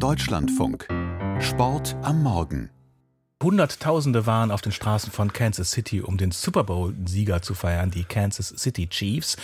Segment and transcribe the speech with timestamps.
[0.00, 0.88] Deutschlandfunk.
[1.40, 2.70] Sport am Morgen.
[3.42, 8.04] Hunderttausende waren auf den Straßen von Kansas City, um den Super Bowl-Sieger zu feiern, die
[8.04, 9.36] Kansas City Chiefs.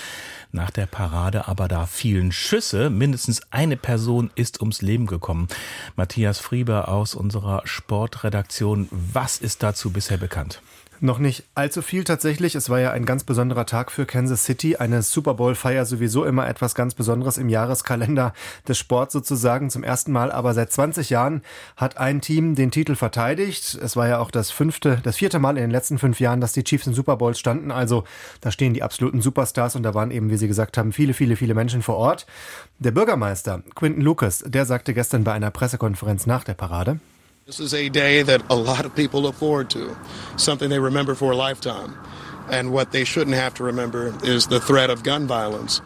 [0.53, 2.89] Nach der Parade aber da fielen Schüsse.
[2.89, 5.49] Mindestens eine Person ist ums Leben gekommen.
[5.95, 8.89] Matthias Frieber aus unserer Sportredaktion.
[8.91, 10.63] Was ist dazu bisher bekannt?
[11.01, 12.55] Noch nicht allzu viel tatsächlich.
[12.55, 14.77] Es war ja ein ganz besonderer Tag für Kansas City.
[14.77, 18.33] Eine Super Bowl-Feier sowieso immer etwas ganz Besonderes im Jahreskalender
[18.67, 19.69] des Sports sozusagen.
[19.69, 21.43] Zum ersten Mal aber seit 20 Jahren
[21.77, 23.75] hat ein Team den Titel verteidigt.
[23.75, 26.55] Es war ja auch das fünfte, das vierte Mal in den letzten fünf Jahren, dass
[26.55, 27.71] die Chiefs in Super Bowls standen.
[27.71, 28.05] Also
[28.41, 31.37] da stehen die absoluten Superstars und da waren eben, wie Sie gesagt haben, viele, viele,
[31.37, 32.27] viele Menschen vor Ort.
[32.79, 37.01] Der Bürgermeister Quinton Lucas, der sagte gestern bei einer Pressekonferenz nach der Parade,
[37.47, 39.97] This is a day that a lot of people look forward to,
[40.37, 41.97] something they remember for a lifetime.
[42.51, 45.81] And what they shouldn't have to remember is the threat of gun violence.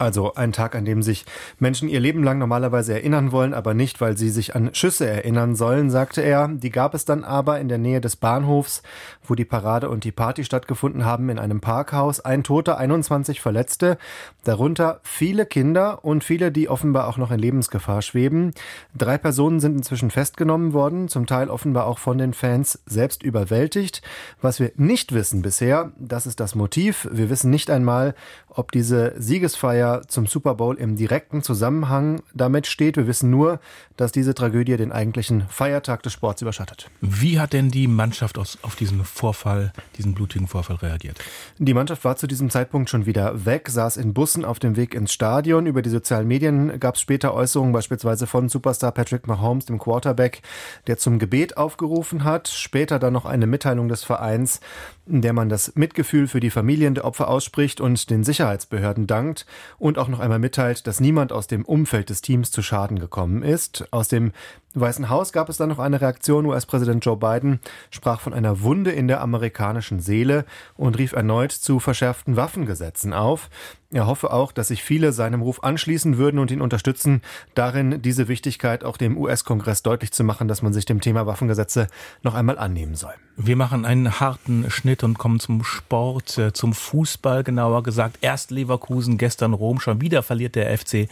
[0.00, 1.26] Also ein Tag, an dem sich
[1.58, 5.56] Menschen ihr Leben lang normalerweise erinnern wollen, aber nicht, weil sie sich an Schüsse erinnern
[5.56, 6.46] sollen, sagte er.
[6.46, 8.84] Die gab es dann aber in der Nähe des Bahnhofs,
[9.24, 12.20] wo die Parade und die Party stattgefunden haben, in einem Parkhaus.
[12.20, 13.98] Ein Toter, 21 Verletzte,
[14.44, 18.52] darunter viele Kinder und viele, die offenbar auch noch in Lebensgefahr schweben.
[18.96, 24.02] Drei Personen sind inzwischen festgenommen worden, zum Teil offenbar auch von den Fans selbst überwältigt.
[24.40, 27.08] Was wir nicht wissen bisher, das ist das Motiv.
[27.10, 28.14] Wir wissen nicht einmal,
[28.48, 32.96] ob diese Siegesfeier zum Super Bowl im direkten Zusammenhang damit steht.
[32.96, 33.60] Wir wissen nur,
[33.96, 36.90] dass diese Tragödie den eigentlichen Feiertag des Sports überschattet.
[37.00, 41.18] Wie hat denn die Mannschaft auf diesen Vorfall, diesen blutigen Vorfall reagiert?
[41.58, 44.94] Die Mannschaft war zu diesem Zeitpunkt schon wieder weg, saß in Bussen auf dem Weg
[44.94, 45.66] ins Stadion.
[45.66, 50.42] Über die sozialen Medien gab es später Äußerungen, beispielsweise von Superstar Patrick Mahomes, dem Quarterback,
[50.86, 52.48] der zum Gebet aufgerufen hat.
[52.48, 54.60] Später dann noch eine Mitteilung des Vereins,
[55.06, 59.46] in der man das Mitgefühl für die Familien der Opfer ausspricht und den Sicherheitsbehörden dankt
[59.78, 63.42] und auch noch einmal mitteilt, dass niemand aus dem Umfeld des Teams zu Schaden gekommen
[63.42, 63.86] ist.
[63.92, 64.32] Aus dem
[64.80, 66.46] Weißen Haus gab es dann noch eine Reaktion.
[66.46, 67.60] US-Präsident Joe Biden
[67.90, 70.44] sprach von einer Wunde in der amerikanischen Seele
[70.76, 73.50] und rief erneut zu verschärften Waffengesetzen auf.
[73.90, 77.22] Er hoffe auch, dass sich viele seinem Ruf anschließen würden und ihn unterstützen,
[77.54, 81.86] darin diese Wichtigkeit auch dem US-Kongress deutlich zu machen, dass man sich dem Thema Waffengesetze
[82.22, 83.14] noch einmal annehmen soll.
[83.38, 88.18] Wir machen einen harten Schnitt und kommen zum Sport, äh, zum Fußball genauer gesagt.
[88.20, 91.08] Erst Leverkusen, gestern Rom, schon wieder verliert der FC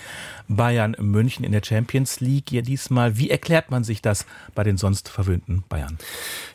[0.46, 2.52] Bayern München in der Champions League.
[2.52, 5.98] Ja, diesmal, wie erklärt man sich das bei den sonst verwöhnten Bayern?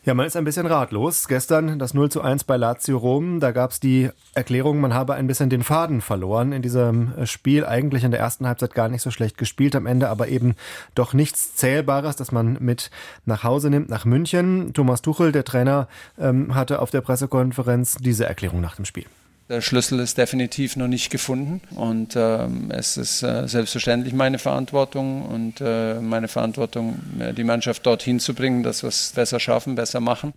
[0.05, 1.27] Ja, man ist ein bisschen ratlos.
[1.27, 5.15] Gestern das 0 zu 1 bei Lazio Rom, da gab es die Erklärung, man habe
[5.15, 7.65] ein bisschen den Faden verloren in diesem Spiel.
[7.65, 10.55] Eigentlich in der ersten Halbzeit gar nicht so schlecht gespielt, am Ende aber eben
[10.95, 12.91] doch nichts Zählbares, das man mit
[13.25, 14.73] nach Hause nimmt, nach München.
[14.73, 15.87] Thomas Tuchel, der Trainer,
[16.19, 19.05] ähm, hatte auf der Pressekonferenz diese Erklärung nach dem Spiel.
[19.51, 25.25] Der Schlüssel ist definitiv noch nicht gefunden und ähm, es ist äh, selbstverständlich meine Verantwortung
[25.25, 27.01] und äh, meine Verantwortung,
[27.35, 30.31] die Mannschaft dorthin zu bringen, dass wir es besser schaffen, besser machen.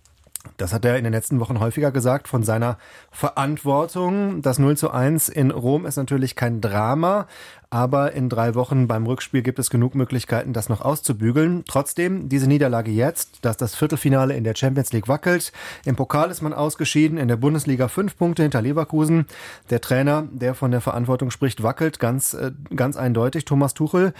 [0.57, 2.77] Das hat er in den letzten Wochen häufiger gesagt, von seiner
[3.09, 4.41] Verantwortung.
[4.41, 7.27] Das 0 zu 1 in Rom ist natürlich kein Drama,
[7.75, 11.65] aber in drei Wochen beim Rückspiel gibt es genug Möglichkeiten, das noch auszubügeln.
[11.67, 15.51] Trotzdem, diese Niederlage jetzt, dass das Viertelfinale in der Champions League wackelt.
[15.83, 19.25] Im Pokal ist man ausgeschieden, in der Bundesliga fünf Punkte hinter Leverkusen.
[19.71, 23.43] Der Trainer, der von der Verantwortung spricht, wackelt ganz, äh, ganz eindeutig.
[23.43, 24.13] Thomas Tuchel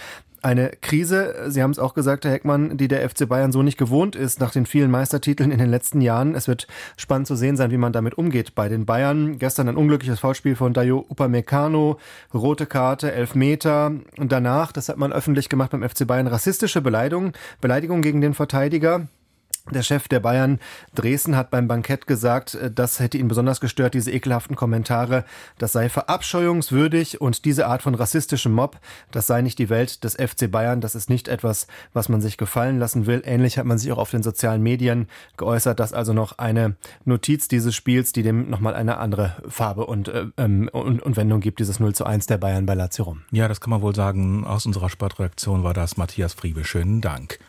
[0.45, 3.79] eine Krise, Sie haben es auch gesagt, Herr Heckmann, die der FC Bayern so nicht
[3.79, 6.35] gewohnt ist nach den vielen Meistertiteln in den letzten Jahren.
[6.35, 6.67] Es wird
[6.97, 9.39] spannend zu sehen sein, wie man damit umgeht bei den Bayern.
[9.39, 11.97] Gestern ein unglückliches Foulspiel von Dayo Upamecano,
[12.31, 13.44] rote Karte, Elfmeter
[14.17, 18.33] und danach, das hat man öffentlich gemacht beim FC Bayern, rassistische Beleidigung, Beleidigung gegen den
[18.33, 19.07] Verteidiger.
[19.71, 20.59] Der Chef der Bayern
[20.93, 25.25] Dresden hat beim Bankett gesagt, äh, das hätte ihn besonders gestört, diese ekelhaften Kommentare.
[25.57, 28.79] Das sei verabscheuungswürdig und diese Art von rassistischem Mob,
[29.11, 30.81] das sei nicht die Welt des FC Bayern.
[30.81, 33.23] Das ist nicht etwas, was man sich gefallen lassen will.
[33.25, 35.79] Ähnlich hat man sich auch auf den sozialen Medien geäußert.
[35.79, 40.25] Das also noch eine Notiz dieses Spiels, die dem nochmal eine andere Farbe und, äh,
[40.37, 43.23] ähm, und, und Wendung gibt, dieses 0 zu 1 der Bayern bei Lazio Rom.
[43.31, 44.45] Ja, das kann man wohl sagen.
[44.45, 46.63] Aus unserer Sportreaktion war das Matthias Friebe.
[46.65, 47.39] Schönen Dank.